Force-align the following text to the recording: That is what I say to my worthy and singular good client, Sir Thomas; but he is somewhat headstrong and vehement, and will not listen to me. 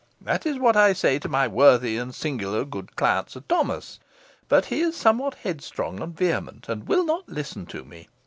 That 0.21 0.47
is 0.47 0.57
what 0.57 0.75
I 0.75 0.93
say 0.93 1.19
to 1.19 1.29
my 1.29 1.47
worthy 1.47 1.95
and 1.95 2.15
singular 2.15 2.65
good 2.65 2.95
client, 2.95 3.29
Sir 3.29 3.43
Thomas; 3.47 3.99
but 4.49 4.65
he 4.65 4.81
is 4.81 4.97
somewhat 4.97 5.35
headstrong 5.43 6.01
and 6.01 6.17
vehement, 6.17 6.67
and 6.67 6.87
will 6.87 7.05
not 7.05 7.29
listen 7.29 7.67
to 7.67 7.85
me. 7.85 8.07